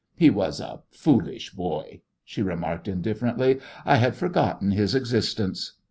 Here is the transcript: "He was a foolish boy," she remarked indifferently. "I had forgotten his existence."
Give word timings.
"He 0.15 0.31
was 0.31 0.59
a 0.59 0.81
foolish 0.89 1.51
boy," 1.51 2.01
she 2.25 2.41
remarked 2.41 2.87
indifferently. 2.87 3.59
"I 3.85 3.97
had 3.97 4.15
forgotten 4.15 4.71
his 4.71 4.95
existence." 4.95 5.73